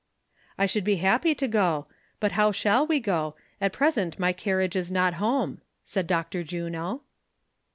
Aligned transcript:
"I 0.57 0.65
should 0.65 0.83
be 0.83 0.95
happy 0.95 1.35
to 1.35 1.47
go, 1.47 1.85
but 2.19 2.31
how 2.31 2.51
shall 2.51 2.87
we 2.87 2.99
go; 2.99 3.35
at 3.61 3.71
pres 3.71 3.99
ent 3.99 4.17
my 4.17 4.33
carriage 4.33 4.75
is 4.75 4.91
not 4.91 5.13
home 5.21 5.57
V" 5.57 5.61
said 5.85 6.07
Dr. 6.07 6.43
Juno. 6.43 7.03